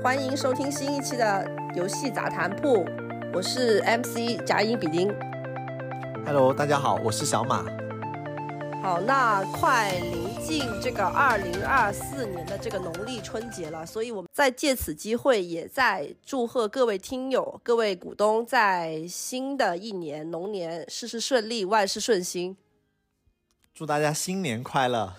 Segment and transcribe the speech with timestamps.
[0.00, 2.86] 欢迎收听新一期的游戏杂谈铺，
[3.34, 5.12] 我是 MC 甲乙比丁。
[6.24, 7.64] Hello，大家好，我是小马。
[8.80, 22.56] 好，那快临近这个二零二四年的这个农历春节了，所以我们在借此机会，也在祝贺各位听友、各位股东，在新的一年龙年事事顺利，万事顺心。
[23.74, 25.14] 祝大家新年快乐！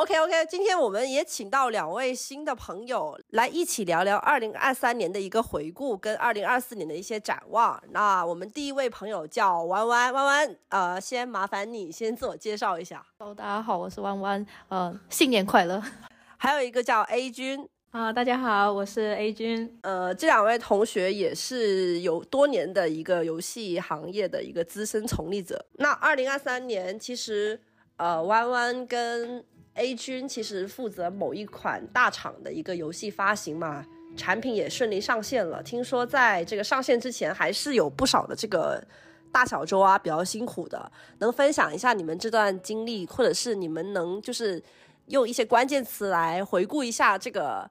[0.00, 7.78] OK OK，今天我们也请到两位新的朋友来一起聊聊二零二三年的一个回顾，跟二零二四年的一些展望。
[7.90, 13.04] 那我们第一位朋友叫弯弯，弯弯，呃，先麻烦你先自我介绍一下。
[13.18, 15.82] Hello，大家好，我是弯弯，呃，新年快乐
[16.38, 18.10] 还有一个叫 A 君，啊！
[18.10, 25.66] 大家好，我是 A 君，呃，这两位同学也是有多年的一个游戏行业的一个资深从业者。
[25.72, 27.60] 那二零二三年，其实
[27.98, 33.84] 呃，弯弯跟 A 君其实负责某一款大厂的一个游戏发行嘛，
[34.16, 35.62] 产品也顺利上线了。
[35.62, 38.84] 听说在这个上线之前，还是有不少的这个
[39.32, 44.62] 大小周啊比较辛苦的，能分享一下你们这段经历，或者是你们能就是
[45.06, 47.70] 用一些关键词来回顾一下这个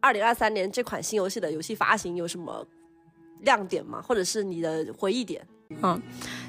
[0.00, 2.66] 二零二三年这款新游戏的游戏发行有什么
[3.40, 4.00] 亮点吗？
[4.00, 5.46] 或者是你的回忆点？
[5.82, 6.02] 嗯，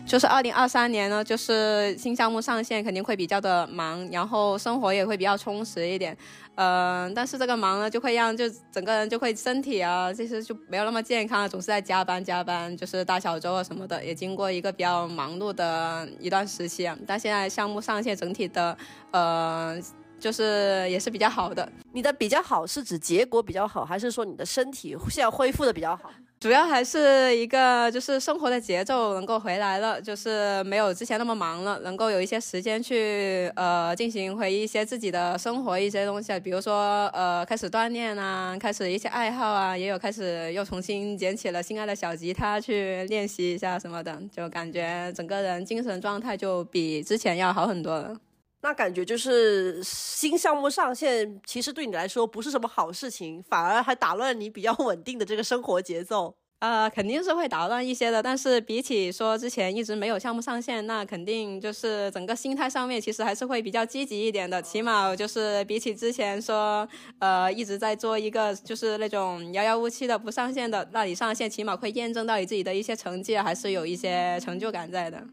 [0.06, 6.18] 就是二零二三年呢，就是新项目上线肯定会比较的忙，然后生活也会比较充实一点，
[6.56, 18.76] 嗯、但是这个忙呢，就会让就整个人就会身体啊，这些就没有那么健康，总是在加班加班，就是大小周啊什么的，也经过一个比较忙碌的一段时期，但现在项目上线，整体的
[19.12, 19.80] 呃，
[20.20, 26.12] 就是也是比较好的，你的比较好是指结果比较好，还是说你的身体现在恢复的比较好？
[26.42, 48.18] 主要还是一个就是生活的节奏能够回来了，就是没有之前那么忙了，能够有一些时间去呃进行回忆一些自己的生活一些东西，比如说呃开始锻炼啊，开始一些爱好啊，也有开始又重新捡起了心爱的小吉他去练习一下什么的，就感觉整个人精神状态就比之前要好很多了。
[48.64, 56.36] 那感觉就是新项目上线，其实对你来说不是什么好事情，反而还打乱你比较稳定的这个生活节奏。
[56.60, 64.62] 呃，肯定是会打乱一些的，但是比起说之前一直没有项目上线，那肯定就是整个心态上面其实还是会比较积极一点的。
[64.62, 75.26] 起码就是比起之前说，呃，一直在做一个就是那种遥遥无期的不上线的，那你上线起码会验证到你自己的一些成绩，还是有一些成就感在的。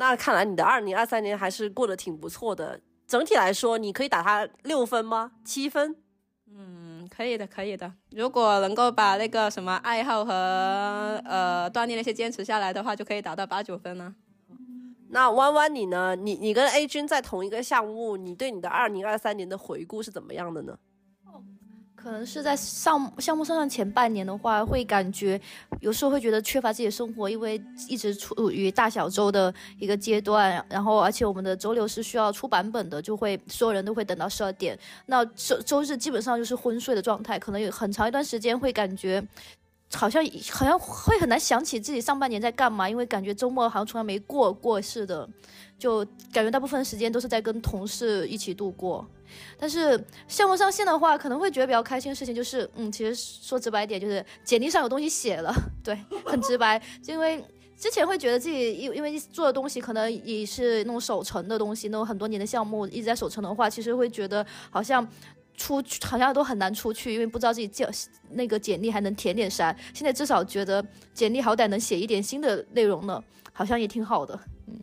[0.00, 2.80] 那看来你的二零二三年还是过得挺不错的。
[3.06, 5.32] 整体来说，你可以打它六分吗？
[5.44, 5.94] 七分？
[6.50, 7.92] 嗯，可以的，可以的。
[8.12, 10.32] 如果能够把那个什么爱好和
[11.26, 14.14] 呃锻炼那些坚持下来的话，就可以达到八九分了。
[15.10, 16.16] 那弯弯你呢？
[16.16, 20.78] 你你跟 A 君在同一个项目，你对你的二零二三年的回顾是怎么样的呢？
[22.02, 25.38] 可能是在上项目上上前半年的话，会感觉
[25.80, 39.22] 有时候会觉得缺乏自己的生活，因为一直处于大小周的一个阶段，然后而且我们的周六是需要出版本的，就会所有人都会等到十二点，那周周日基本上就是昏睡的状态，可能有很长一段时间会感觉。
[39.92, 45.28] 好像好像会很难想起自己上半年在干嘛，因为感觉周末好像从来没过过似的，
[45.78, 49.06] 就感觉大部分时间都是在跟同事一起度过。
[49.58, 57.44] 但是项目上线的话，可能会觉得比较开心的事情就是，嗯，其实说直白一点，就是简历上有东西写了， 对，很直白，就因为。
[57.80, 65.02] 之前会觉得自己因因为做的东西可能也是那种守成的东西，那种很多年的项目一直在守成的话，其实会觉得好像
[65.60, 67.86] 出去好像都很难出去，因为不知道自己简
[68.30, 69.76] 那个简历还能填点啥。
[69.92, 70.82] 现在至少觉得
[71.12, 73.22] 简历好歹能写一点新的内容了，
[73.52, 74.38] 好像也挺好的。
[74.66, 74.80] 嗯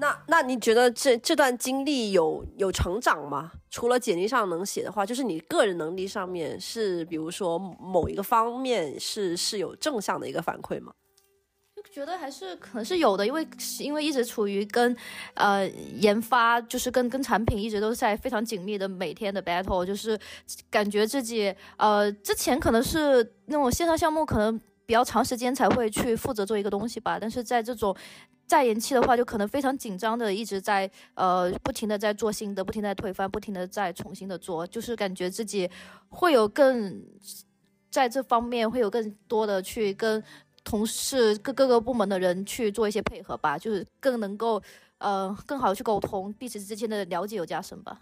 [0.00, 3.52] 那那你觉得这这段经历有有成长吗？
[3.70, 10.92] 除了简历上能写的话，就是你个人能力上面是，比如说某一个方面是是有正向的一个反馈吗？
[11.92, 13.46] 觉得还是可能是有的，因为
[13.78, 14.96] 因为一直处于跟
[15.34, 20.18] 呃研发，就是跟跟产品一直都在非常紧密的每天的 battle，就是
[20.70, 27.94] 感觉自己呃之前可能是那种线上项目，可能比较长时间才会去负责做一个东西吧，但是在这种
[28.46, 35.68] 再延期的话，就可能非常紧张的一直在呃不停的在做新的，不停的在推翻，不停的在重新的做，就是感觉自己
[36.08, 37.04] 会有更
[37.90, 40.24] 在这方面会有更多的去跟。
[40.64, 44.62] 同事各各个部门的人去做一些配合吧，就是更能够
[44.98, 48.00] 呃更好的去沟通，彼此之间的了解有加深吧。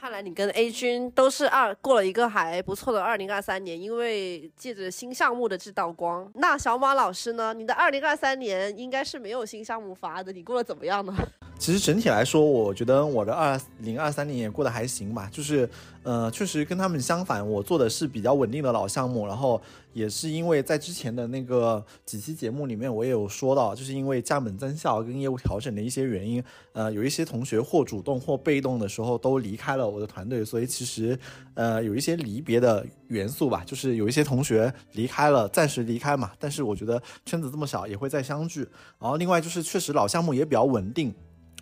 [0.00, 6.30] 看来你跟 A 君都是二过了一个还不错的二零二三年，因为借着新项目的这道光。
[6.36, 7.52] 那小马老师呢？
[7.52, 11.12] 你的二零二三年应该是没有新项目发的，你过得怎么样呢？
[11.58, 15.68] 其实整体来说，我觉得我的二零二三年也过得还行吧，就是
[16.04, 19.60] 呃，确实跟他们相反，我做的是比较稳定的老项目，然后
[19.92, 31.18] 也是因为在之前的那个几期节目里面，我也有说到，就是因为价本增效跟业务调整的一些原因，呃，有一些同学或主动或被动的时候都离开了我的团队，所以其实
[31.54, 38.60] 呃有一些离别的元素吧，就是有一些同学离开了，暂时离开嘛，但是我觉得圈子这么小也会再相聚，
[39.00, 41.12] 然后另外就是确实老项目也比较稳定。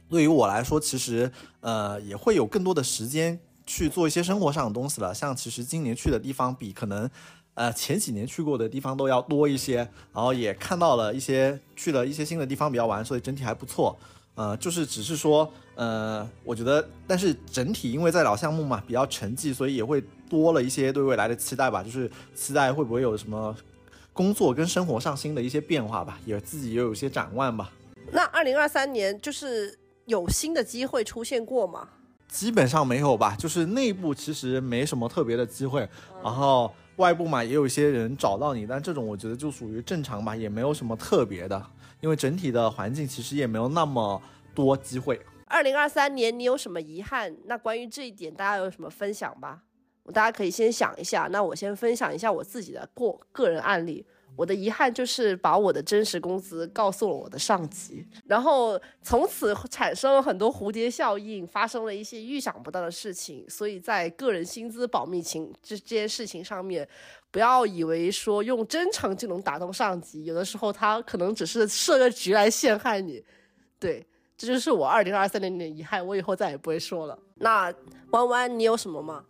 [0.09, 1.31] 对于我来说，其实
[1.61, 5.13] 呃也会有更多的时间去做一些生活上的东西了。
[5.13, 7.11] 像其实今年去的地方比可能
[7.55, 9.79] 呃前几年去过的地方都要多一些，
[10.13, 13.99] 然后也看到了一些去了一些新的地方比较玩，所以整体还不错。
[14.37, 23.57] 呃，就是只是说呃，我觉得，但是整体因为在老项目嘛比较沉寂，所以也会多了一些对未来的期待吧，就是期待会不会有什么
[24.13, 27.73] 工作跟生活上新的一些变化吧，也自己也有一些展望吧。
[28.13, 29.77] 那二零二三年就是。
[30.07, 31.89] 有新的机会出现过吗？
[32.29, 35.89] 基本上没有吧，就是内部其实没什么特别的机会，
[36.23, 41.65] 然后外部嘛也有一些人找到你，但这种我觉得就属于正常吧，也没有什么特别的，
[42.01, 44.21] 因为整体的环境其实也没有那么
[44.55, 45.21] 多机会。
[45.47, 47.37] 二零二三年你有什么遗憾？
[47.45, 49.63] 那关于这一点大家有什么分享吧？
[50.13, 51.29] 大家可以先想一下。
[51.31, 54.05] 那我先分享一下我自己的过个人案例。
[54.37, 63.49] 我的遗憾就是把我的真实工资告诉了我的上级，然后从此产生了很多蝴蝶效应，发生了一些预想不到的事情。
[63.49, 66.87] 所以在个人薪资保密情这这件事情上面，
[67.31, 73.25] 不要以为说用真诚就能打动上级，有的时候他可能只是设个局来陷害你。
[73.79, 74.07] 对，
[74.37, 77.19] 这就是我二零二三年的遗憾，我以后再也不会说了。
[77.37, 77.73] 那
[78.11, 79.25] 弯弯，你有什么吗？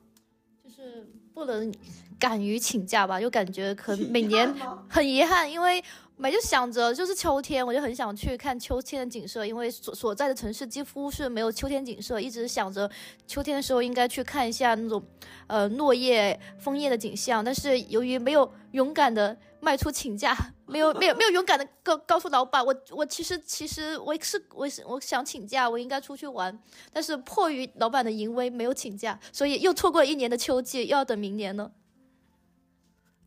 [0.65, 1.71] 就是不能。
[2.19, 4.51] 敢于请假吧，就感觉可 每年
[4.89, 5.85] 很遗憾，因为
[6.17, 12.91] 每就想着就是秋天，我就很想去看秋天的景色，因为所所在的城市几乎是没有秋天景色，一直想着
[13.27, 15.03] 秋天的时候应该去看一下那种
[15.47, 20.35] 呃落叶枫叶的景象，但是由于没有勇敢的迈出请假，
[20.67, 26.57] 没有没有没有勇敢的告告诉老板，我我其实其实我是我是我想请假，我应该出去玩，
[26.93, 31.73] 但是迫于老板的淫威没有请假，所以又错过了一年的秋季，又要等明年了。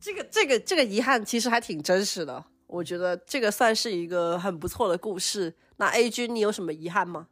[0.02, 5.56] 这个这个这个遗憾其实还挺真实的，我觉得这个算是一个很不错的故事。
[5.78, 7.28] 那 A 君，你有什么遗憾吗？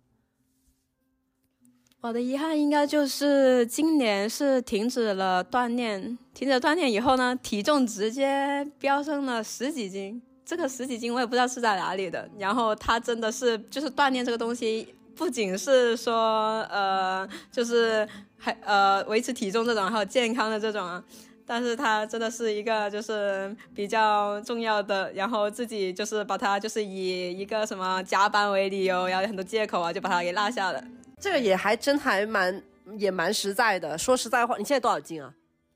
[1.99, 10.21] 我的遗憾应该就是今年是停止了锻炼，停止锻炼以后呢，体重直接飙升了十几斤。
[10.45, 12.29] 这个十几斤我也不知道是在哪里的。
[12.38, 18.07] 然后它真的是就是锻炼这个东西，不仅是说呃，就是
[18.38, 21.03] 还呃维持体重这种，还有健康的这种啊。
[21.47, 30.83] 但是他真的是一个就是比较重要的，然后自己就是把他就是以一个什么加班为理由，然后很多借口啊，就把他给落下了。
[31.19, 32.63] 这个也还真还蛮
[32.97, 33.97] 也蛮实在的。
[33.97, 35.33] 说实在话，你现在多少斤啊？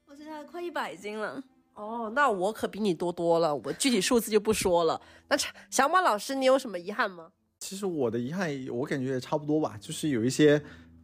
[0.08, 1.44] 我现在快一百斤了。
[1.74, 3.56] 哦，那我可比你多多了。
[3.56, 5.02] 我具体数字就不说了。
[5.30, 5.38] 那
[5.70, 7.32] 小马老师，你有什么遗憾吗？
[7.60, 10.62] 其实我的遗憾，我感觉也差不多吧，就是有一些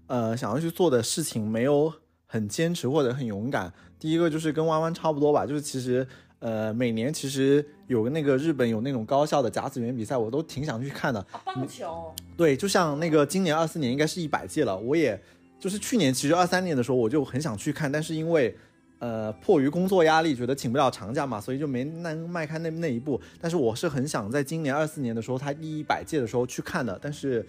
[0.07, 1.91] 呃想要去做的事情没有
[2.25, 3.73] 很坚持或者很勇敢。
[3.97, 6.07] 第一个就是跟弯弯差不多吧，就是其实，
[6.39, 11.25] 呃，每年其实有个那个日本有那种高校的甲子园比赛，我都挺想去看的。
[11.43, 12.13] 棒球。
[12.35, 15.19] 对，就像那个今年二四年应该是一百届了，我也
[15.59, 18.55] 就是去年其实二三年的时候我就很想去看，但是因为，
[18.99, 23.19] 呃，迫于工作压力，觉得请不了长假嘛，所以就没能迈开那那一步。
[23.41, 26.99] 但是我是很想在今年二四年的时候，他第一百届的时候去看的。
[27.01, 27.45] 但是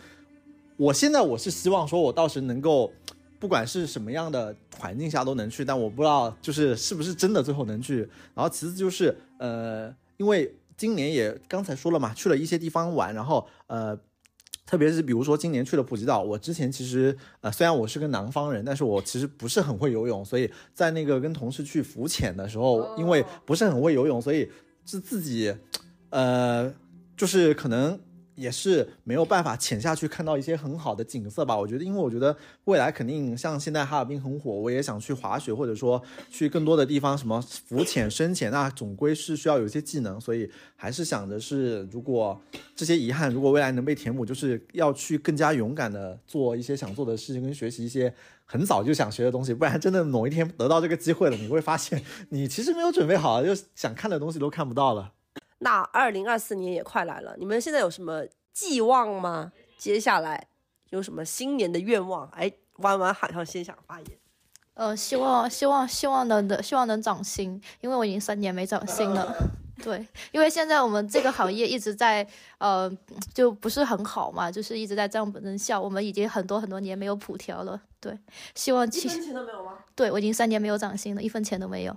[0.76, 2.92] 我现在我是希望说我到时能够。
[3.40, 7.98] 不管是什么样的环境下都能去，但我不知道就是是不是真的最后能去。
[8.34, 13.98] 然后其次就是呃，因为今年也刚才说了嘛，去了一些地方玩，然后呃，
[14.66, 24.50] 特别是比如说今年去了普吉岛，我之前其实呃虽然我是个南方人，但是我其实不是很会游泳，所以在那个跟同事去浮潜的时候，因为不是很会游泳，所以
[24.84, 25.54] 是自己
[26.10, 26.70] 呃
[27.16, 27.98] 就是可能。
[28.38, 31.56] 也是没有办法潜下去看到一些很好的景色吧？
[31.56, 32.34] 我觉得，因为我觉得
[32.66, 42.40] 未来肯定像现在哈尔滨很火，我也想去滑雪，或者说去更多的地方，什么浮潜、深潜，那总归是需要有一些技能，所以还是想着是，如果
[42.76, 48.14] 这些遗憾如果未来能被填补，就是要去更加勇敢的做一些想做的事情，跟学习一些
[48.44, 55.14] 很早就想学的东西，不然真的某一天得到这个机会了，你会发现你其实没有准备好，就想看的东西都看不到了。
[55.58, 59.52] 那二零二四年也快来了，你们现在有什么寄望吗？
[59.76, 60.48] 接下来
[60.90, 62.28] 有什么新年的愿望？
[62.28, 64.18] 哎，弯弯好像先想发言。
[64.74, 69.34] 呃，希望希望希望能的，希望能涨薪，因为我已经三年没涨薪了。
[69.82, 72.26] 对，因为现在我们这个行业一直在
[72.58, 72.90] 呃，
[73.32, 75.80] 就不是很好嘛，就是一直在降本增效。
[75.80, 78.16] 我们已经很多很多年没有普调了，对，
[78.54, 79.78] 希望一分钱都没有吗？
[79.94, 81.96] 对我已经三年没有涨薪了，一分钱都没有。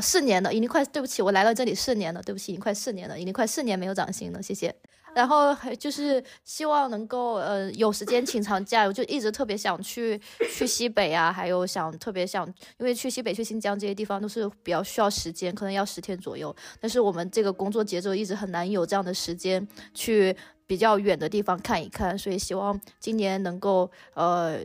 [0.00, 4.74] 四年了，已经快对不起，我来了这里四年了，对不起，已经快四年了，已经快四年没有涨薪了，谢谢。
[5.14, 10.20] 然后还就是希望能够呃有时间请长假，我就一直特别想去
[10.52, 12.46] 去西北啊，还有想特别想，
[12.78, 16.54] 因为去西北、去新疆这些地方都是比较需要时间，可能要十天左右。
[16.78, 20.36] 但是我们这个工作节奏一直很难有这样的时间去
[20.66, 24.60] 比较远的地方看一看，所以希望今年能够呃，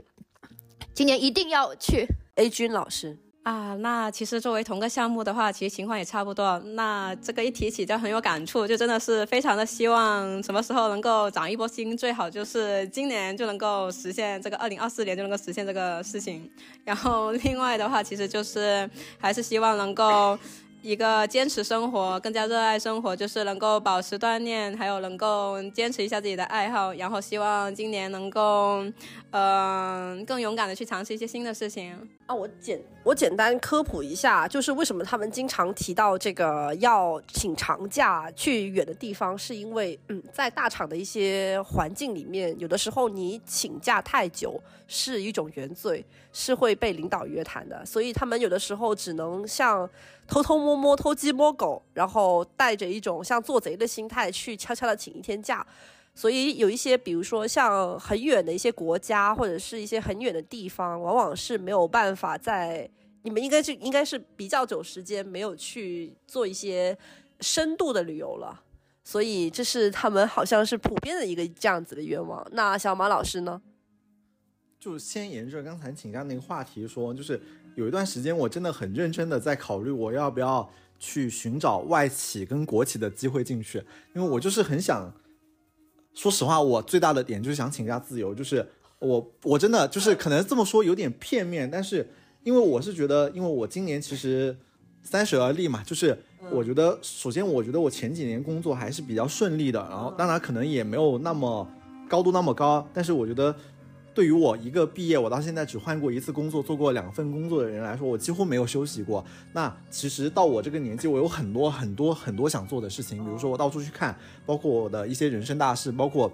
[0.93, 2.05] 今年一定要去。
[2.35, 6.57] A 君老师，啊，那其实作为同个项目的话，其实情况也差不多。
[6.75, 16.49] 那这个一提起就很有感触，就真的是非常的希望什么时候能够涨一波薪，最好就是今年就能够实现这个二零二四年就能够实现这个事情。
[16.85, 20.39] 然后另外的话，其实就是还是希望能够。
[20.83, 28.83] 一个坚持生活，更加热爱生活，就是能够保持锻炼，还有能够坚持一下自己的爱好，然后希望今年能够，
[29.31, 31.97] 嗯、更勇敢的去尝试一些新的事情。
[32.25, 49.89] 啊，我简我简单科普一下，就是为什么他们经常提到这个要请长假去远的地方，是因为嗯，在大厂的一些环境里面，有的时候你请假太久是一种原罪，是会被领导约谈的，所以他们有的时候只能像
[50.27, 55.65] 偷偷摸摸、偷鸡摸狗，然后带着一种像做贼的心态去悄悄的请一天假。
[56.15, 62.89] 所以有一些，比如说像很远的一些国家，或者是一些很远的地方，往往是没有办法在
[63.23, 66.97] 你们应该是应该是比较久时间没有去做一些
[67.41, 68.61] 深度的旅游了。
[69.03, 72.45] 所以这是他们好像是普遍的一个这样子的愿望。
[72.51, 73.61] 那小马老师呢？
[74.79, 77.41] 就先沿着刚才请假那个话题说，就是
[77.75, 83.83] 有一段时间我真的很认真的在考虑我要不要去寻找外企跟国企的机会进去，
[84.15, 85.13] 因为我就是很想，
[86.13, 88.65] 说实话，我最大的点就是想请假自由，就是
[88.99, 92.07] 我我真的就是可能这么说有点片面，但是
[92.43, 94.55] 因为我是觉得，因为我今年其实
[95.01, 96.17] 三十而立嘛，就是
[96.51, 101.67] 我觉得首先我觉得我前几年工作还是比较顺利的，然后当然可能也没有那么
[102.07, 103.55] 高度那么高，但是我觉得。
[104.13, 109.25] 对于我一个毕业，我到现在只换过一次工作，做过两份工作的人来说，我几乎没有休息过。
[109.53, 114.15] 那其实到我这个年纪，我有很多很多很多想做的事情，比如说我到处去看，
[114.45, 116.31] 包括我的一些人生大事，包括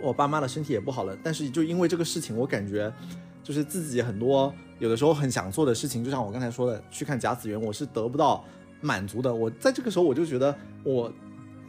[0.00, 1.16] 我爸妈的身体也不好了。
[1.22, 2.92] 但是就因为这个事情，我感觉
[3.42, 8.44] 就是自己很多有的时候很想做的事情，就像我刚才说的，去看甲子园，我是得不到
[8.80, 9.34] 满足的。
[9.34, 11.12] 我在这个时候，我就觉得我。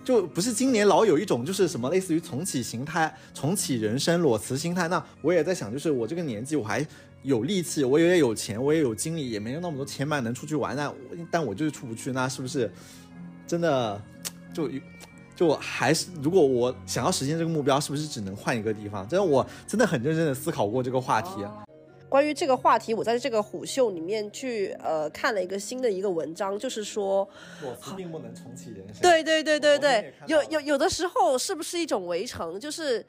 [0.08, 4.88] 就不是今年老有一种就是什么类似于重启形态、重启人生裸辞心态。
[4.88, 6.88] 那我也在想，就是我这个年纪我还
[7.24, 10.74] 有力气，我也有钱，我也有精力，也没有那么多钱买能出去玩。
[10.78, 10.90] 那
[11.30, 12.72] 但我就是出不去，那是不是
[13.46, 14.02] 真的
[14.54, 14.70] 就
[15.36, 19.06] 就还是如果我想要实现这个目标，是不是只能换一个地方？
[19.10, 21.44] 真的，我真的很认真的思考过这个话题。
[22.10, 27.28] 关于这个话题，我在这个虎嗅里面去呃看了一个新的一个文章，就是说，
[27.62, 29.02] 裸辞并不能重启人生。
[29.02, 32.58] 对对对对对，有有有的时候是不是一种围城？
[32.60, 33.06] 就是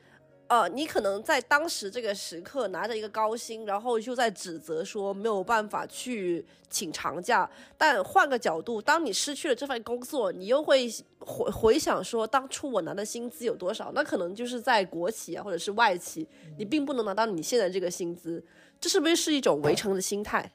[0.49, 7.49] 呃，你可能在当时这个时刻拿着一个高薪，然后就在指责说没有办法去请长假。
[7.77, 10.91] 但换个角度，当你失去了这份工作，你又会
[11.21, 13.93] 回回想说，当初我拿的薪资有多少？
[13.95, 16.27] 那可能就是在国企啊，或者是外企，
[16.57, 18.43] 你并不能拿到你现在这个薪资。
[18.81, 20.53] 这是不是是一种围城的心态？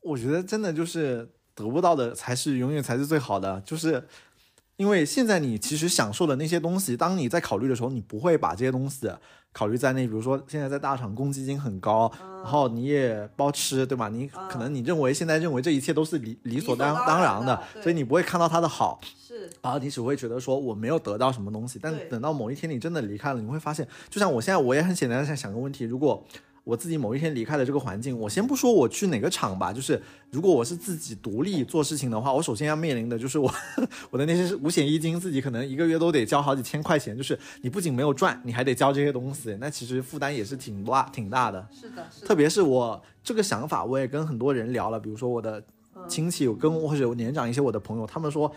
[0.00, 4.06] 我觉得真的就是得不到的才是永远才是最好的，就是
[4.76, 9.10] 因为现在你其实享受的那些东西，当你在考虑的时候，你不会把这些东西
[9.52, 10.06] 考虑在内。
[10.06, 12.10] 比如说现在在大厂公积金很高，
[12.42, 14.08] 然后你也包吃，对吧？
[14.08, 19.00] 你可能你认为现在认为这一切都是理理所当当当然的所以你不会看到它的好。
[19.26, 26.24] 是然后你只会觉得说我没有得到什么东西，但等到某一天你真的离开了，你会发现，就像我现在我也很简单的在想个问题，如果
[26.68, 29.98] 我自己某一天离开了这个环境，我先不说我去哪个厂吧，就是
[30.30, 33.50] 如果我是自己独立做事情的话，我首先要面临的就是我
[34.10, 41.66] 我的那些五险一金，自己可能一个月都得交好几千块钱，就是你不仅没有赚，你还得交这些东西，那其实负担也是挺大挺大的。
[41.72, 45.64] 是的，是特别是我这个想法，我也跟很多人聊了，比如说我的
[46.06, 48.52] 亲戚，有跟我或者有年长一些我的朋友，他们说，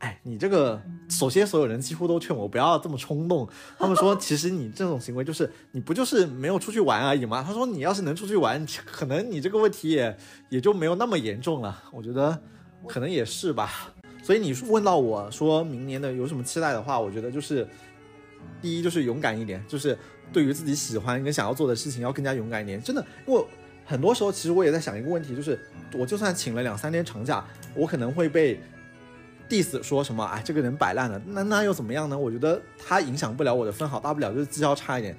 [0.00, 0.80] 哎，你这个
[1.10, 3.46] 首先所有人几乎都劝我不要这么冲动，
[3.78, 7.44] 他们说其实你这种行为就是你不就是没有出去玩而已吗？
[7.46, 10.16] 他说你要是能出去玩，可能你这个问题也
[10.48, 11.82] 也就没有那么严重了。
[11.92, 12.38] 我觉得
[12.88, 13.92] 可能也是吧。
[14.22, 17.68] 所以你问到我说明年的有什么期待的话，我觉得就是
[18.62, 19.98] 第一就是勇敢一点，就是
[20.32, 22.82] 对于自己喜欢跟想要做的事情要更加勇敢一点。
[22.82, 23.44] 真的，因为
[23.84, 25.60] 很多时候其实我也在想一个问题，就是
[25.92, 28.58] 我就算请了两三天长假，我可能会被
[29.50, 32.16] diss 说什么，哎，这个人摆烂了，那那又怎么样呢？
[32.16, 35.16] 我觉得他影响不了我的分好，大不了就是绩效差一点，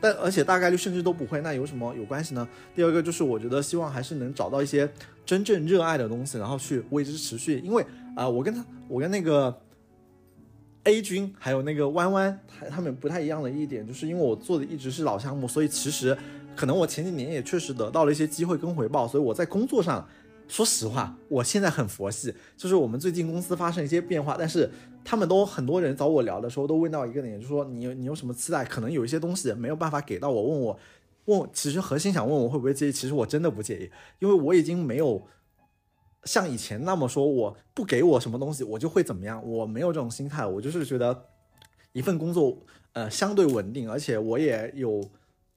[0.00, 2.46] 但而且大概率甚至都不会，那有什么有关系呢？
[2.74, 4.88] 第二个就是我觉得希望还是能找到一些
[5.24, 9.54] 真正热爱的东西，然后去为之持续，因为啊、我跟他，我跟那个
[10.84, 16.16] A 君还有那个弯弯，他他们不太一样的一点，就是因为我做的一直是老项目，所以其实
[16.54, 20.08] 可能我前几年也确实得到了一些机会跟回报，所以我在工作上，
[20.48, 24.70] 说实话，我现在很佛系，就是我们最近公司发生一些变化，但是
[25.04, 28.64] 他们都很多人找我聊的时候都问到一个点，就是说你你有什么期待？
[28.64, 30.78] 可能有一些东西没有办法给到我，问我
[31.26, 35.26] 问，其实核心想问我会不会介意，其实我真的不介意，因为我已经没有。
[36.24, 39.40] 像以前那么说，我不给我什么东西，我就会怎么样？
[39.48, 41.24] 我没有这种心态，我就是觉得
[41.92, 42.58] 一份工作，
[42.94, 45.08] 呃，相对稳定，而且我也有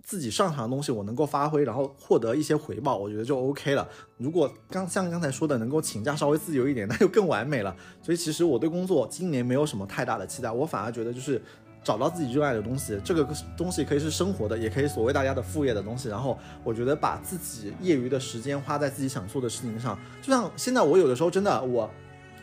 [0.10, 3.88] 自己擅长的东西，我能够发挥，然后获得一些回报，我觉得就 OK 了。
[4.18, 7.76] 如果刚像刚才说的，能够请假稍微自由一点， 那就更完美了。
[8.02, 11.40] 所以其实我对工作今年没有什么太大的期待，我反而觉得就是
[11.84, 13.24] 找到自己热爱的东西，这个
[13.56, 16.10] 东西可以是生活的，也可以所谓大家的副业的东西。
[16.10, 21.88] 然后我觉得把自己业余的时间花在自己想做的事情上，就像现在我有的时候真的我。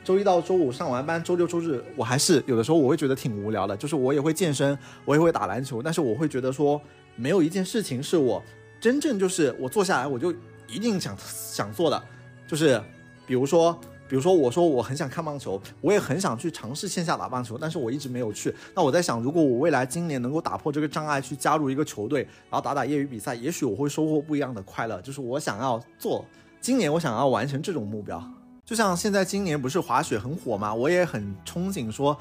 [0.05, 6.81] 周一到周五上完班，周六周日我还是有的时候我会觉得挺无聊的，就是我也会健身，我也会打篮球，但是我会觉得说
[7.17, 8.43] 没有一件事情是我
[8.81, 10.33] 真正就是我坐下来我就
[10.69, 12.03] 一定想想做的，
[12.47, 12.81] 就是
[13.27, 13.73] 比如说，
[14.09, 18.55] 比如说我说我很想看棒球，我也很想去尝试线下打棒球，但是我一直没有去。
[18.75, 25.01] 那我在想，如果我未来今年能够打破这个障碍，去加入一个球队，然后打打业余比赛，也许我会收获不一样的快乐。
[25.01, 26.25] 就是我想要做，
[26.61, 28.23] 今年我想要完成这种目标。
[28.65, 32.17] 就像现在今年不是滑雪很火嘛，我也很憧憬说。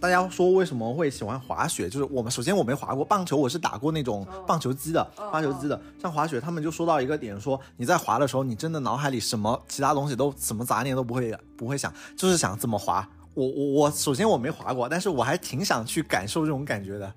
[0.00, 1.86] 大家说为什么会喜欢滑雪？
[1.86, 5.78] 就是我们首先我没滑过棒球，我是打过那种棒球机的、发球机的。
[6.00, 13.06] 像滑雪，他们就说到一个点，说你在滑的时候，你真的脑海里什么其他东西都什么杂念都不会不会想，就是想怎么滑。
[13.34, 17.12] 我我我首先我没滑过，但是我还挺想去感受这种感觉的。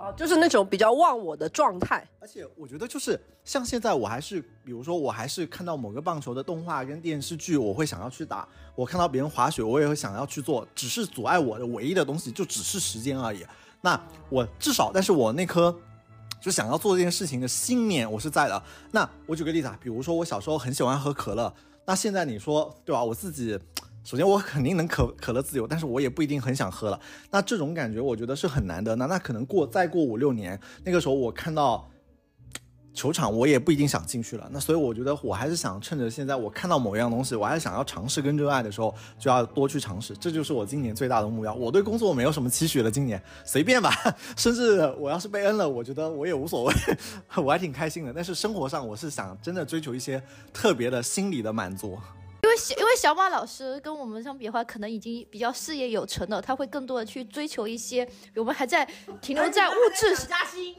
[0.00, 2.02] 啊，就是那种比较忘我的状态。
[2.20, 8.48] 而且我觉得就是像现在，我还是比如说我还是看到某个棒球的动画跟电视剧，我会想要去打。
[8.74, 10.66] 我看到别人滑雪，我也会想要去做。
[10.74, 13.44] 只是阻碍我的唯一的东西，就只是时间而已。
[13.82, 15.78] 那我至少，但是我那颗
[16.40, 18.62] 就想要做这件事情的信念，我是在的。
[18.92, 21.52] 那我举个例子啊，比如说我小时候很喜欢喝可乐，
[21.84, 23.04] 那现在你说对吧？
[23.04, 23.60] 我自己。
[24.02, 26.98] 首先，我肯定能可可乐自由，但是我也不一定很想喝了。
[27.30, 28.96] 那这种感觉，我觉得是很难的。
[28.96, 31.88] 那那可能过再过五六年，那个时候我看到
[32.92, 34.48] 球场，我也不一定想进去了。
[34.50, 40.16] 那所以我觉得，我还是想趁着现在我看到某一样东西，我还是想要尝试跟热爱的时候，就要多去尝试。
[40.16, 41.54] 这就是我今年最大的目标。
[41.54, 43.92] 我对工作没有什么期许了，今年 随便吧。
[44.36, 46.74] 甚至我要是被恩了，我觉得我也无所谓，
[47.36, 48.12] 我还挺开心的。
[48.12, 50.20] 但是生活上，我是想真的追求一些
[50.52, 51.98] 特别的心理的满足。
[52.50, 58.84] 因为小因为小马老师跟我们相比的话，可能已经比较事业有成了，他会更多的去追求一些我们还在
[59.20, 60.16] 停留在物质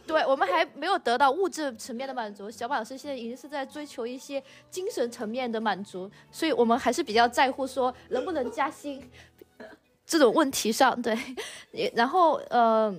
[0.06, 2.52] 对我们还没有得到物质层面的满足。
[2.52, 9.02] 小马老师现在已经是在追求一些精神层面的满足，所以我们还是比较在乎说能不能加薪
[10.06, 11.02] 这种问题上。
[11.02, 11.18] 对，
[11.72, 12.94] 也 然后呃。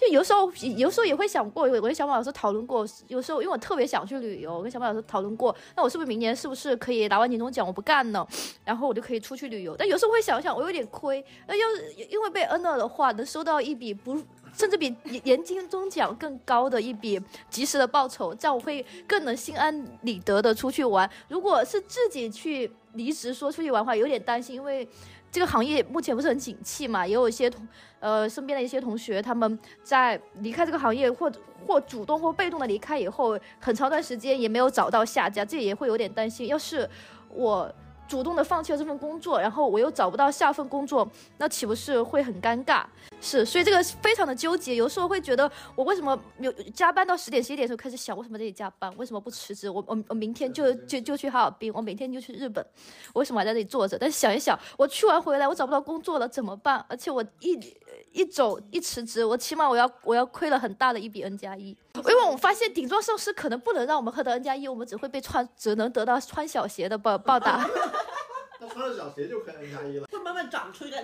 [0.00, 2.86] 就有时候，有时候也会想过，我跟小马老师讨论过。
[3.08, 8.26] 有时候，因为我特别想去旅游，我跟小马老师讨论过，那我是不是明年是不是可以拿完年终奖我不干了，
[8.64, 9.74] 然后我就可以出去旅游？
[9.76, 14.16] 但有时候会想想，我有点亏，那要是因为被恩了的话，能收到一笔不
[14.56, 21.08] 甚至比年金中奖更高的一笔及时的报酬，这样我会更能心安理得的出去玩。
[21.28, 24.88] 如果是自己去离职说出去玩的话，有点担心，因为
[25.30, 27.66] 这个行业目前不是很景气嘛，也有一些同
[28.00, 31.30] 呃身边的一些同学他们在离开这个行业或
[31.66, 36.46] 或主动或被动的离开以后，很长段时间也没有找到下家，这也会有点担心。
[36.48, 36.88] 要是
[37.30, 37.72] 我。
[38.08, 42.84] 主动的放弃了这份工作，然后我又找不到下份工作，那岂不是会很尴尬？
[43.20, 44.74] 是，所以这个非常的纠结。
[44.74, 48.92] 有时候会觉得，我为什么有加班到十点、十一点的时候开始想，为什么这里加班？
[48.96, 49.68] 为什么不辞职？
[49.68, 52.64] 我我我明天就就就去哈尔滨，我明天就去日本，
[53.12, 53.98] 我为什么还在这里坐着？
[53.98, 56.84] 但是想一想，我去完回来，我找不到工作了，怎么办？
[56.88, 57.58] 而且我一
[58.12, 67.68] 一走一辞职，我起码我要我要亏了很大的一笔 N 加一，因为我们发现顶撞寿司可能不能让我们喝到 N 加一，我们只会被穿，只能得到穿小鞋的报报答。
[68.60, 70.06] 那穿了小鞋就可以 N 加一了。
[70.10, 70.96] 会慢慢长出一个。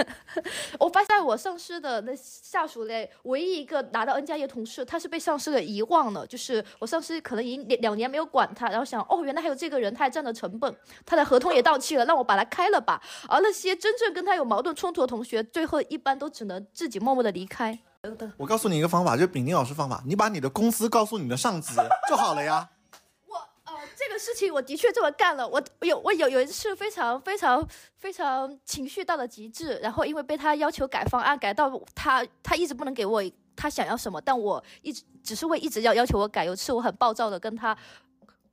[0.80, 6.26] 我发现我上司的那下属嘞，唯一一个拿到 N 加一的同事，他是被上司给遗忘了。
[6.26, 13.00] 就是我上司可能已经两两年没有管他，然后想，哦，原来还有这个人，他还占了成本，他的合同也到期了，让我把他开了吧。
[13.28, 17.78] 而那些真正跟他有矛盾冲突的同学，最后一般都只能自己默默的离开。
[18.36, 21.74] 我告诉你一个方法，就是丙丁老师方法，你把你的公司告诉你的上级
[22.08, 22.68] 就好了呀。
[24.06, 27.66] 这个事情我的确这么干了，我有我有有一次非常非常
[27.98, 33.20] 非常情绪到了极致，然后因为被他要求改方案，改到他他一直不能给我
[33.56, 36.44] 他想要什么，但我一直只是会一直要要求我改。
[36.44, 37.76] 有一次我很暴躁的跟他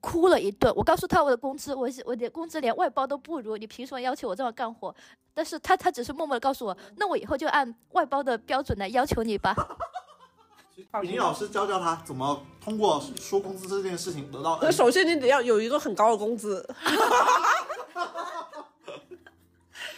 [0.01, 4.93] 哭了一顿，我告诉他我的工资，我我的工资连外包都不如，你凭什么要求我这么干活？
[5.35, 9.55] 但是他他只是默默的告诉我，那我以后就按外包的标准来要求你吧。
[10.75, 14.57] 雨林老师教教他怎么通过说工资这件事情得到。
[14.62, 16.67] 那首先你得要有一个很高的工资。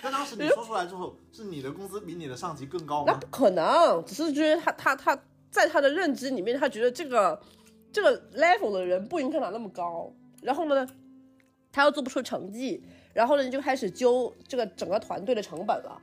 [0.02, 3.06] 那当时你说出来之后，是你的工资比你的上级更高吗？
[3.08, 5.18] 那不可能，只是觉得他他他
[5.50, 7.42] 在他的认知里面，他觉得这个
[7.92, 10.14] 这个 level 的人不应该拿那么高。
[10.42, 10.88] 然后呢，
[11.72, 12.84] 他又做不出成绩，
[13.14, 16.00] 然后呢就开始揪这个整个团队的成本了。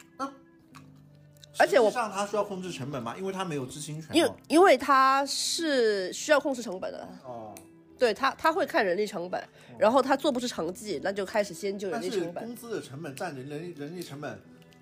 [1.58, 4.14] 而且我上他需要控制成本嘛，因为他没有知情权。
[4.16, 7.54] 因为因为他是需要控制成本的，哦，
[7.98, 9.42] 对他他会看人力成本，
[9.78, 12.44] 然后他做不出成绩，那就开始先就人力成本。
[12.44, 14.40] 工资的成本占人人力人力成本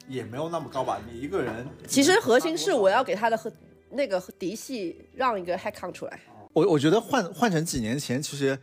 [0.09, 1.01] 也没有那么高吧？
[1.11, 3.53] 你一个人，其实核心是我要给他的和
[3.91, 6.21] 那个嫡系让一个 head count 出来。
[6.53, 8.59] 我我觉得换换成几年前，其实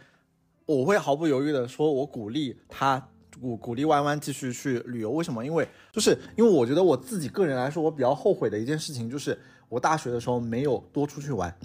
[0.65, 5.11] 我会毫不犹豫的说，我鼓励他鼓鼓励弯弯继续去旅游。
[5.11, 5.45] 为什么？
[5.45, 9.37] 因为就是因为我觉得我自己个人来说，我比较后悔的一件事情就是
[9.69, 11.55] 我大学的时候没有多出去玩。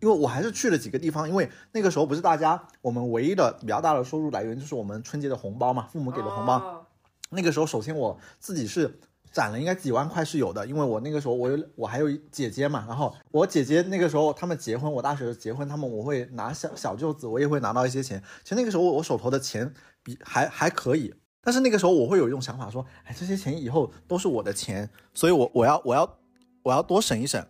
[0.00, 6.56] 因为我还是去了几个地方，因为那个时候不是大家我们唯一的比较大的收入来源就是我们春节的红包嘛，父母给的红包。
[6.58, 6.84] 哦
[7.30, 8.98] 那个时候，首先我自己是
[9.32, 18.22] 攒了应该几万块是有的，因为我那个时候我有我还有一姐姐嘛，然后我姐姐那个时候他们结婚，我大学结婚，他们我会拿小小舅子，我也会拿到一些钱。
[18.42, 26.18] 其实那个时候我手头的钱比还还可以，但是那个时候我会有一种想法说，哎，这些钱以后都是我的钱，所以我我要我要
[26.62, 27.44] 我要多省一省，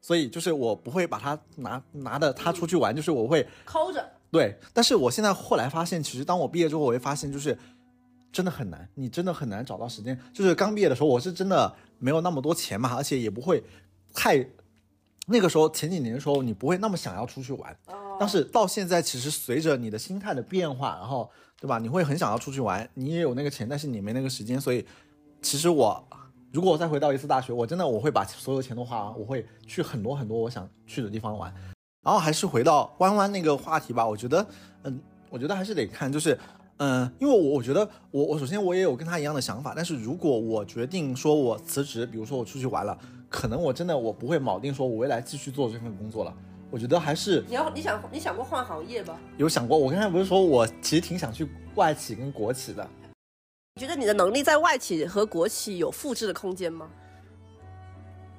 [0.00, 4.04] 所以就是我不会把它拿拿的他出去玩，就是我会抠着。
[4.30, 7.58] 对，但是我现在后来发现，其实当我毕业之后，我会发现就是
[8.32, 10.18] 真的很难，你真的很难找到时间。
[10.32, 13.62] 就是刚毕业的时候，我是真的没有那么多钱嘛，而且也不会
[14.14, 14.44] 太
[15.26, 17.76] 那个时候前几年的时候，你不会那么想要出去玩。
[18.18, 24.84] 但是到现在，其实随着你的心态的变化，然后对吧，你会很想要出去玩，你也有那个钱，但是你没那个时间，所以
[25.40, 26.02] 其实我。
[26.52, 31.50] 如果我再回到一次大学，我真的我会把所有钱都花完，我会去很多很多我想去的地方玩。
[32.02, 34.46] 然后还是回到弯弯那个话题吧，我觉得，
[34.82, 36.38] 嗯，我觉得还是得看，就是，
[36.84, 46.34] 嗯，因为我我觉得我我首先我也有跟他一样的想法，但是如果我决定说我辞职，比如说我出去玩了，可能我真的我不会铆定说我未来继续做这份工作了。
[46.72, 49.16] 我觉得还是你要你想你想过换行业吧？
[49.36, 52.84] 有想过，我刚才不是说我其实挺想去外企跟国企的，
[53.76, 56.88] 你觉得你的能力在外企和国企有复制的空间吗？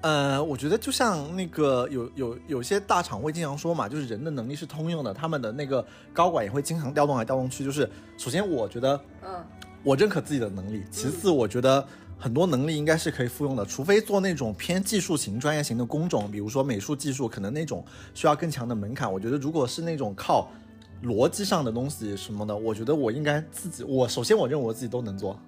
[0.04, 7.64] 呃，我觉得就像那个有有有些大厂会经常说嘛，就是人的能力是通用的，他们的那个高管也会经常调动来调动去。
[7.64, 9.42] 就是首先，我觉得嗯，
[9.82, 11.88] 我认可自己的能力，其次，我觉得
[12.20, 17.82] 很多能力应该是可以复用的，除非做那种偏技术型、专业型的工种，比如说美术技术，可能那种
[18.14, 19.10] 需要更强的门槛。
[19.10, 20.50] 我觉得如果是那种靠
[21.02, 25.40] 逻辑上的东西什么的，我觉得我应该自己，我首先我认为我自己都能做。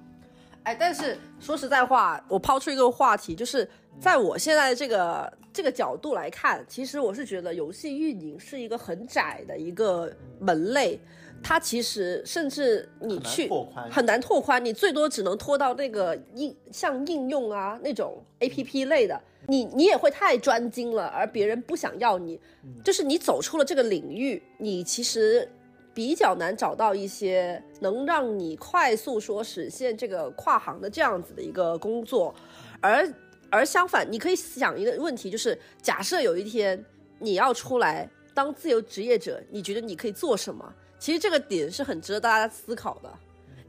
[0.65, 3.67] 哎，但是说实在话，我抛出一个话题，就是
[3.99, 10.99] 在我现在这个这个角度来看，其实我是觉得游戏运营是一个很窄的一个门类，
[11.43, 22.41] 它其实甚至你很难去拓宽很难拓宽，你最多只能拖到那个应像应用啊那种 A P P 类的，你你也会太专精了，而别人不想要你，
[22.83, 25.47] 就是你走出了这个领域，你其实
[25.95, 32.35] 比较难找到一些能让你快速说实现这个跨行的这样子的一个工作，
[32.81, 33.09] 而
[33.49, 36.83] 而相反，你可以想一个问题，就是假设有一天
[37.17, 40.73] 你要出来当自由职业者，你觉得你可以做什么？
[40.99, 43.09] 其实这个点是很值得大家思考的，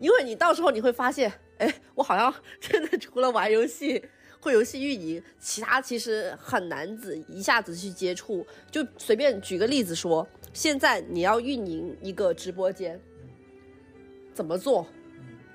[0.00, 4.04] 因为你到时候你会发现，哎，我好像真的除了玩游戏。
[4.46, 8.46] 会游戏运营，其他其实很难子一下子去接触。
[8.70, 13.00] 就随便举个例子说，现在你要运营一个直播间，
[14.32, 14.86] 怎么做？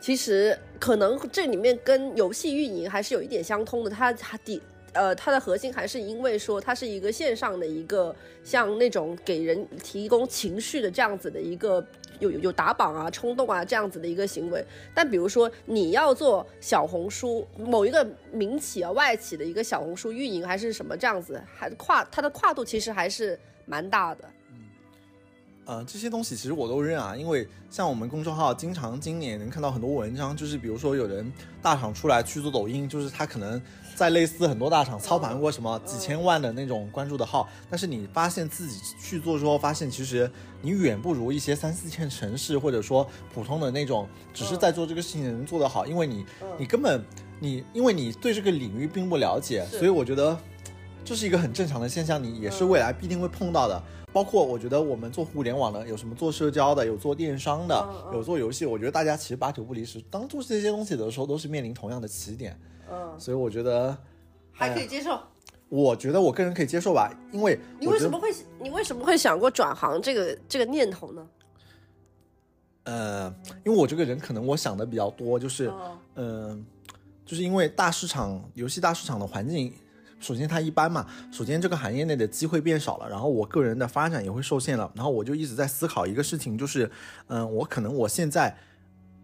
[0.01, 4.61] 其实可能这里面跟游戏运营还是有一点相通的，它它底
[4.93, 11.85] 呃它的核心还是因为说它是一个线上的一个像那种给人提供情绪的这样子的一个
[12.19, 14.63] 有有有打榜啊、冲动啊这样子的一个行为。
[14.93, 24.29] 但比如说你要做小红书某一个民企啊、外企的一个小红书运营还是什么这样子，还跨它的跨度其实还是蛮大的。
[25.63, 33.61] 呃，这些东西其实我都认啊，因为像我们公众号经常今年能看到很多文章，就是比如说有人大厂出来去做抖音，就是他可能
[33.95, 40.29] 在类似很多大厂操盘过什么几千万的那种关注的号，但是你发现自己去做之后，发现其实
[40.61, 46.25] 你远不如一些三四线城市或者说普通的那种只是在做这个事情的人做得好，因为你
[46.57, 47.01] 你根本
[47.39, 50.35] 你因为你对这个领域并不了解，所以我觉得
[51.05, 53.81] 这是一个很正常的现象，你也是未来必定会碰到的。
[54.13, 60.01] 包括我觉得我们做互联网的，有什么做社交的，有做电商的，有做游戏，我觉得大家其实八九不离十。
[60.09, 62.59] 当做这些东西的时候，都是面临同样的起点。
[62.91, 63.97] 嗯，所以我觉得
[64.51, 65.19] 还可以接受。
[65.69, 71.27] 我觉得我个人可以接受吧，因为你为什么会你为什么会想过转行这个这个念头呢？
[72.83, 75.71] 呃，因为我这个人可能我想的比较多，就是
[76.15, 76.65] 嗯，
[77.25, 79.73] 就是因为大市场游戏大市场的环境，
[80.21, 86.89] 首先它一般嘛，首先这个行业内的机会变少了，然后我个人的发展也会受限了，然后我就一直在思考一个事情，就是
[87.27, 88.55] 嗯，我可能我现在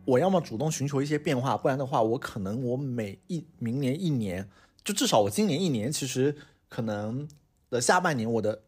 [0.04, 4.50] 我要么主动寻求一些变化，不然的话，我可能我每一明年一年，
[4.84, 6.36] 就至少我今年一年，其实
[6.68, 7.28] 可能
[7.70, 8.64] 的下半年我的。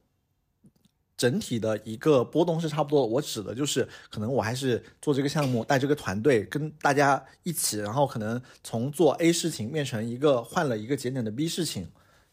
[1.19, 11.89] 整体的一个波动是差不多，我指的就是可能我还是做这个项目，带这个团队跟大家一起，然后可能从做 A 事情变成一个换了一个节点的 B 事情，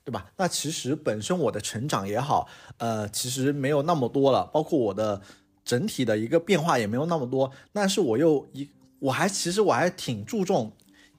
[0.07, 0.31] 对吧？
[0.38, 5.21] 那其实本身我的成长也好，呃，其实没有那么多了，包括我的
[5.64, 7.51] 整体的一个变化也没有那么多。
[7.73, 10.73] 但是我又一，我还其实我还挺注重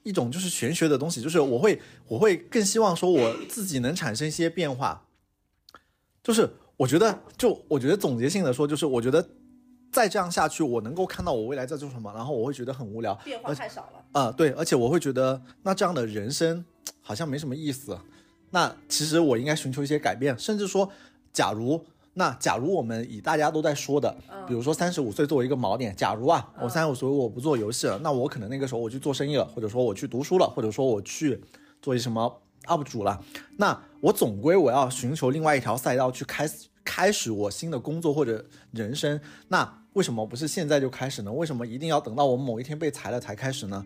[0.03, 5.05] 一种就是玄学的东西，就是我会我会更希望说我自己能产生一些变化，
[6.23, 6.49] 就是。
[6.77, 9.29] 我觉得，就我觉得总结性的说，就是我觉得
[9.91, 14.21] 再这样下去，我能够看到我未来在做什么，然后我会觉得很无聊，变化太少了。
[14.21, 16.63] 啊，对，而且我会觉得那这样的人生
[17.01, 17.97] 好像没什么意思。
[18.51, 20.89] 那其实我应该寻求一些改变，甚至说，
[21.31, 24.15] 假如那假如我们以大家都在说的，
[24.47, 31.41] 比如说三十五岁作为一个锚点，假如啊，我三十五岁我不做游戏了，那我可能那个时候我去做生意了，或者说我去读书了，或者说我去
[31.81, 32.41] 做一什么。
[32.65, 33.23] UP 主了，
[33.55, 39.17] 那我总归我要寻求另外一条赛道去开始开始我新的工作或者人生。
[39.47, 41.31] 那为什么不是现在就开始呢？
[41.31, 43.85] 为什么一定要等到我某一天被裁了才开始呢？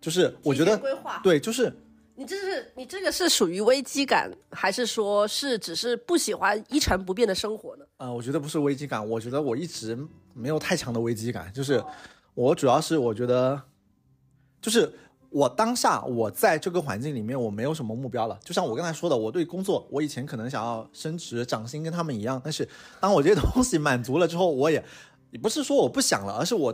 [0.00, 0.80] 就是我觉得
[1.22, 1.72] 对，就是
[2.20, 7.84] 你这是你这个是属于危机感，还是说是只是不喜欢一成不变的生活呢？
[7.96, 9.98] 呃，我觉得不是危机感，我觉得我一直
[10.34, 11.82] 没有太强的危机感，就是
[12.34, 13.62] 我主要是我觉得
[14.60, 14.92] 就是。
[15.32, 18.36] 我当下我在这个环境里面，我没有什么目标了。
[18.42, 22.40] 就像我刚才说的，我对工作，我以前可能想要升职涨薪，跟他们一样。
[22.42, 24.84] 但是当我这些东西满足了之后，我也
[25.30, 26.72] 也不是说我不想了，而是我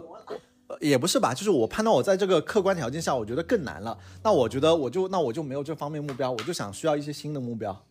[0.81, 3.97] 也不是吧，就是我判断我在这个客观条件下，我觉得更难了。
[4.23, 7.85] 那我觉得我就那我就没有这方面目标，我就想需要一些新的目标。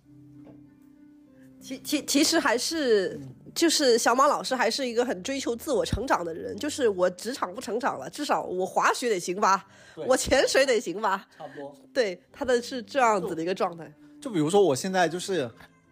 [1.62, 3.20] 其其其实还是
[3.56, 11.76] 就是小马老师还是一个很追求自我成长的人，就是我职场不成长了，至少我滑雪得行吧，我潜水得行吧，差不多。
[11.92, 13.92] 对他的是这样子的一个状态。
[14.22, 15.50] 就比如说我现在就是，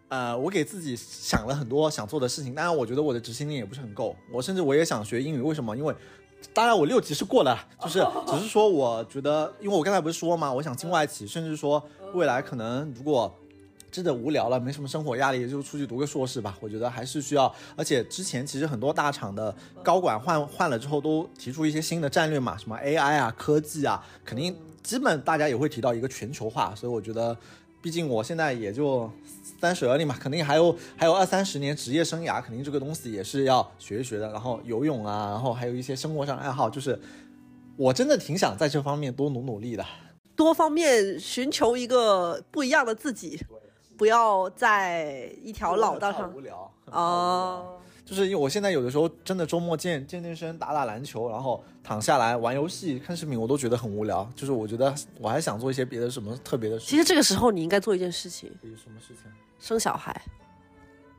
[0.08, 4.14] 呃，我给自己想了很多想做的事情，当然我觉得我的执行力也不是很够。
[4.32, 5.76] 我甚至我也想学英语，为什么？
[5.76, 5.92] 因为
[6.52, 13.32] 当然我六级是过了， 就是只是说我觉得，因为我刚才不是说嘛，我想进外企，甚至说未来可能如果。
[13.94, 16.58] 真的无聊了，没什么生活压力，就出去读个硕士吧。
[16.60, 19.54] 我觉得还是需要，而且之前其实很多大厂的
[19.84, 24.52] 高管换 换了之后，都提出一些新的战略嘛，什么 AI 啊、科技啊，肯定
[24.82, 26.74] 基本大家也会提到一个全球化。
[26.74, 27.36] 所以我觉得，
[27.84, 29.10] 毕竟我现在也就
[29.60, 34.26] 三十而立嘛，肯定还有还有二三十年职业生涯，肯定这个东西也是要学一学的。
[34.32, 36.98] 然后游泳啊，然后还有一些生活上爱好，就是
[37.76, 39.84] 我真的挺想在这方面多努努力的，
[40.34, 43.38] 多方面寻求一个不一样的自己。
[43.98, 54.30] 不要在一条老道上无聊哦，就是因为我现在有的时候真的周末健健健身、打打篮球，然后躺下来玩游戏、看视频，我都觉得很无聊。
[54.36, 56.86] 就是我觉得我还想做一些别的什么特别的事。
[56.86, 58.50] 其实这个时候你应该做一件事情。
[58.62, 59.32] 什么事情？
[59.58, 60.20] 生小孩。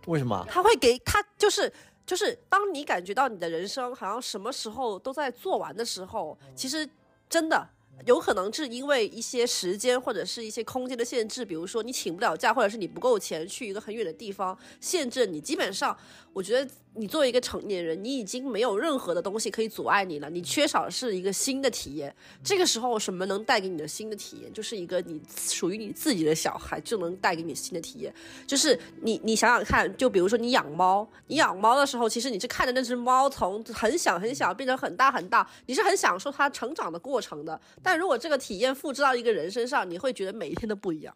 [0.06, 0.46] 为什么？
[0.48, 1.72] 他会给他就是
[2.06, 6.88] 就是，当你感觉到你的人生好像什么时候都在做完的时候，其实
[7.28, 7.68] 真的。
[8.06, 15.40] 有可能是因为一些时间或者是一些空间的限制，比如说你请不了假，或者是你不够钱去一个很远的地方，限制你。
[15.40, 15.98] 基本上，
[16.34, 16.70] 我觉得。
[16.96, 20.30] 你作为一个成年人，你已经没有任何的东西可以阻碍你了。
[20.30, 22.16] 你缺少的是一个新的体验。
[22.44, 24.52] 这个时候，什么能带给你的新的体验？
[24.54, 28.14] 就是一个你属于你自己的小孩就能带给你新的体验。
[28.48, 37.60] 就是你，你想想看，就比如说你养猫，你养猫的时候，其实你是看着那只猫从很小很小变成很大很大，你是很享受它成长的过程的。
[37.84, 41.14] 但如果这个体验复制到一个人身上，你会觉得每一天都不一样。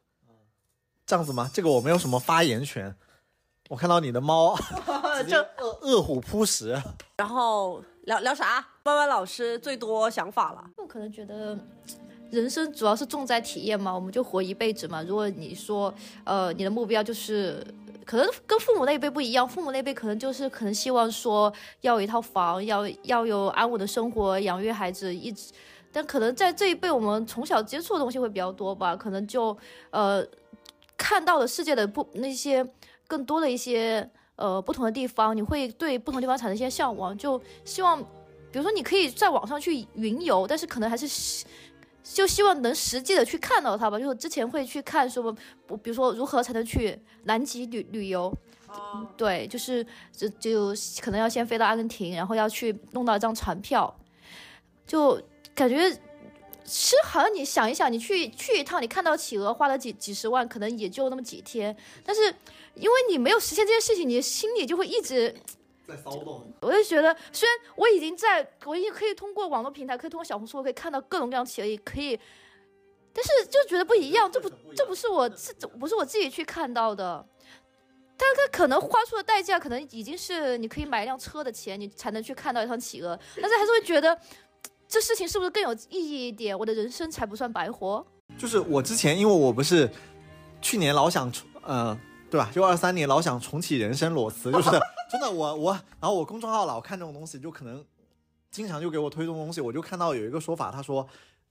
[1.05, 1.49] 这样子吗？
[1.53, 2.95] 这个我没有什么发言权。
[3.69, 4.57] 我看到你的猫
[5.17, 6.75] 直接这饿饿虎扑食，
[7.17, 8.67] 然后聊聊啥？
[8.83, 10.63] 弯弯老师最多想法了。
[10.75, 11.57] 我可能觉得。
[12.31, 15.01] 人生主要是重在体验嘛，我们就活一辈子嘛。
[15.01, 15.91] 如果你说，
[16.23, 17.59] 呃，你的目标就是，
[18.05, 21.51] 可能跟父母那一辈不一样，父母那辈可能就是可能希望说
[21.81, 25.51] 要有一套房，要要有安稳的生活，养育孩子，一直。
[25.91, 29.57] 但可能在这一辈，我们从小接触的东西会比较多吧，可能就
[29.89, 30.23] 呃
[30.95, 32.63] 看到的世界的不那些
[33.09, 37.99] 更多的一些呃不同的地方，你会对不同地方产生一些向往，就希望，
[38.51, 41.45] 比如说你可以在网上去云游，但是可能还是
[42.03, 43.97] 就希望能实际的去看到它吧。
[43.97, 45.35] 就是之前会去看说，
[45.67, 48.31] 我比如说如何才能去南极旅旅游，
[49.17, 49.83] 对，就是
[50.15, 53.91] 就就可能要先飞到阿根廷，然后要去弄到一张船票，
[54.85, 55.19] 就
[55.55, 55.89] 感觉
[56.63, 62.33] 是好像你想一想，你去去一趟，你看到企鹅花了几几十万，可能也就那么几天，但是
[62.79, 65.35] 因为你没有实现这件事情，你的心里就会一直。
[65.87, 66.45] 在骚动。
[66.61, 72.19] 我就觉得，虽然我已经在，我已经可以通过网络平台，可以通过小红书，我可以看到各种各样企鹅，也可以，
[73.11, 77.25] 但是就觉得不一样，这不这不是我这这不是我自己去看到的，
[78.15, 84.15] 但它可能花出的代价，可能已经是你可以买一辆车的钱，你才能去看到一趟企鹅，但是还是会觉得
[84.87, 86.57] 这事情是不是更有意义一点？
[86.57, 88.05] 我的人生才不算白活。
[88.37, 89.89] 就是我之前，因为我不是
[90.61, 91.97] 去年老想出，呃，
[92.29, 92.49] 对吧？
[92.53, 94.69] 就二三年老想重启人生裸辞，就是
[95.11, 97.83] 真的我我，然后我公众号老看这种东西，就可能
[98.51, 101.07] 经常就给我推送东西，我就看到有一个说法，他说，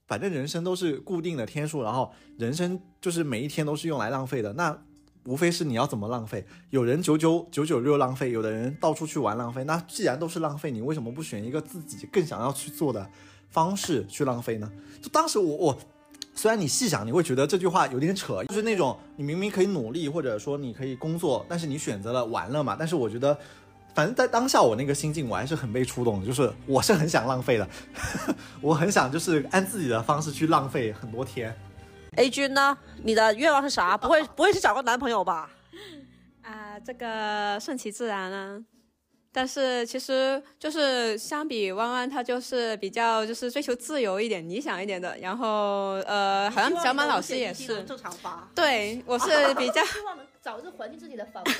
[0.07, 4.77] 反正人生都是固定的天数，然后人生就是每一天都是用来浪费的，那
[5.25, 6.45] 无非是你要怎么浪费。
[6.69, 9.63] 有人九九九九六浪费，有的人到处去玩浪费。
[9.65, 13.09] 那既然都是浪费，你为什么不选一个自己更想要去做的
[13.49, 14.71] 方式去浪费呢？
[15.01, 15.77] 就当时我我。
[16.39, 22.77] 虽然你细想，你会觉得这句话有点扯，就是那种你明明可以努力，或者说你可以工作，但是你选择了玩了嘛。
[22.79, 23.37] 但是我觉得，
[23.93, 27.67] 反正在当下我那个心境，我还是很被触动的，就是我是很想浪费的，
[28.63, 31.53] 我很想就是按自己的方式去浪费很多天。
[32.15, 32.77] A 君呢？
[33.03, 33.97] 你的愿望是啥？
[33.97, 35.49] 不会 不会是找个男朋友吧？
[36.41, 38.63] 啊、这个顺其自然啊。
[39.31, 45.15] 但是其实就是相比弯弯，他就是比较就是追求自由一点、理想一点的。
[45.21, 48.49] 然后呃，好像小马老师也是，正常发。
[48.55, 51.53] 对我是比较希望能早日还清自己的房贷。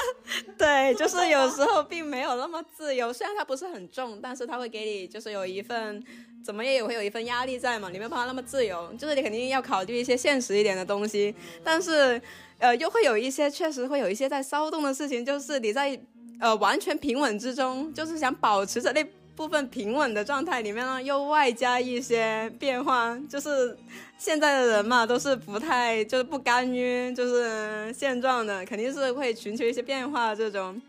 [0.56, 3.12] 对，就是有时候并没有那么自由。
[3.12, 6.02] 虽然它不是很重，但是它会给你就是有一份，
[6.42, 7.90] 怎么也会有一份压力在嘛。
[7.90, 11.34] 你没有办法那么自由，就是你肯定要考虑一些现实一点的东西。
[11.62, 12.20] 但是，
[12.58, 16.00] 呃，又会有一些确实会有一些在骚动的事情，就是你在
[16.42, 19.02] 呃完全平稳之中，就是想保持着那。
[19.34, 23.74] 部分平稳的状态里面呢，又外加一些变化，就是
[24.18, 30.80] 现在的人嘛，都是不太就是不甘于就是现状的，肯定是会寻求一些变化这种，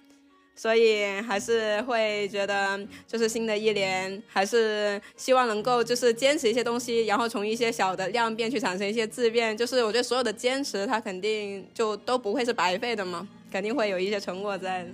[0.57, 14.89] 所以还是会觉得就是新的一年，还是希望能够就是坚持一些东西，然后从一些小的量变去产生一些质变，就是我觉得所有的坚持，它肯定就都不会是白费的嘛，肯定会有一些成果在的。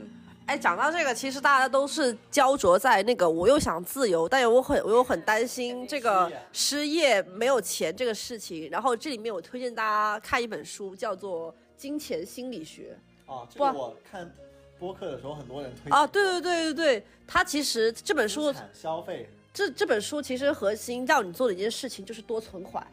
[0.50, 8.68] 哎，讲到这个，其实大家都是焦灼在那个，我又想自由，但又我很我又很担心这个失业没有钱这个事情。
[8.72, 12.98] 然后这里面我推荐大家看一本书，叫做《金钱心理学》。
[13.32, 14.34] 啊，这个我看
[14.80, 22.86] 播客的时候很多人推啊，对对对对对，它其实这本书消费，这这本书其实核心要你做的一件事情就是多存款。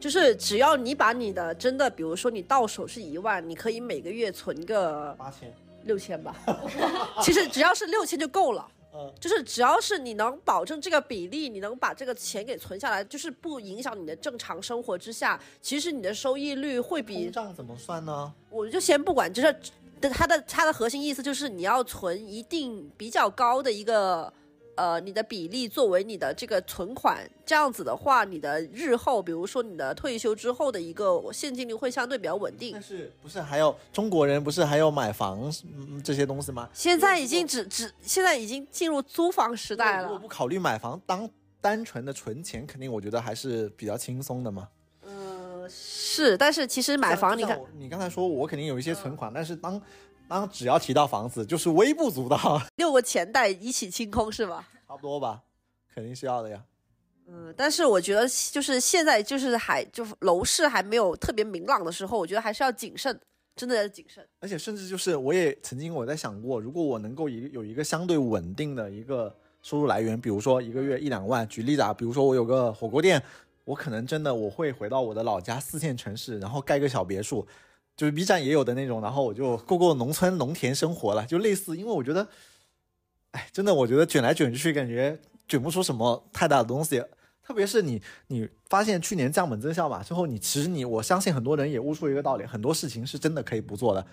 [0.00, 5.54] 就是只要你把你的真的，比如说你到手是一万，你可以每个月存个八千。
[5.84, 6.36] 六千吧，
[7.22, 8.68] 其实只要是六千就够了。
[8.94, 18.32] 嗯，就是只要是你能保证这个比例，你能把这个钱给存下来，就是不影响你的正常生活之下，其实你的收益率会比通胀怎么算呢？
[18.50, 19.54] 我就先不管，就是
[20.00, 24.32] 它的它的核心意思就是你要存一定比较高的一个。
[24.78, 32.70] 呃，你的比例作为你的这个存款，这样子的话，你的日后，比如说你的退休之后的一个现金流会相对比较稳定。
[32.74, 36.68] 但是不是还有中国人不是还有买房、嗯、这些东西吗？
[36.72, 40.04] 现在已经只只现在已经进入租房时代了。
[40.04, 41.28] 如果不考虑买房，当
[41.60, 44.68] 单纯的存钱，肯定我觉得还是比较轻松的嘛。
[45.02, 49.82] 嗯、呃，是，但是其实买房，你看，你刚才说我肯定有一些存款，嗯、但是当。
[50.28, 52.60] 当只要提到房子，就是微不足道。
[52.76, 54.68] 六个钱袋一起清空是吧？
[54.86, 55.42] 差不多吧，
[55.94, 56.62] 肯定是要的呀。
[57.26, 63.18] 嗯，但是我觉得就是现在就是还就楼市还没有特别明朗的时候，我觉得还是要谨慎，
[63.56, 64.26] 真的要谨慎。
[64.40, 73.22] 而且甚至就是我也曾经我在想过，如果我能够一有一个相对稳定的一个收入来源，比如说一个月一两万，举例子啊，比如说我有个火锅店，
[73.64, 77.46] 我可能真的我会回到我的老家四线城市，然后盖个小别墅。
[77.98, 82.28] 就是 B 站也有的那种，然后我就过过农村农田生活了，就类似，因为我觉得，
[83.32, 85.18] 哎，真的，我觉得卷来卷去，感觉
[85.48, 87.02] 卷不出什么太大的东西。
[87.42, 94.06] 特别是你，你发现去年降本增效嘛，之后你其实你，我相信很多人也悟出一个道理，很多事情是真的可以不做的，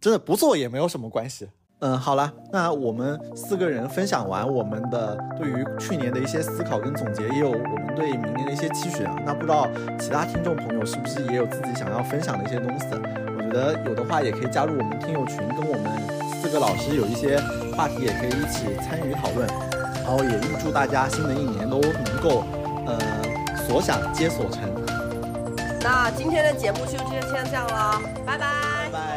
[0.00, 1.48] 真的不做也没有什么关系。
[1.80, 9.14] 嗯，好了，那我们四个人分享完我们的对于去年的一些思考跟总结，也有我们对明年的一些期许啊。
[9.24, 9.68] 那不知道
[9.98, 12.86] 其他听众朋友是不是也有自己想要分享的一些东西？
[13.36, 15.92] 我觉得有的话也可以加入我们听友群，跟我们
[16.40, 17.38] 四个老师有一些
[17.76, 19.46] 话题，也可以一起参与讨论。
[20.02, 22.44] 然后也预祝大家新的一年都能够。
[22.86, 22.96] 呃，
[23.66, 24.62] 所想皆所成。
[25.80, 27.20] 那今天的节目就先
[27.50, 28.48] 这样了，拜拜，拜拜，
[28.84, 29.15] 拜拜。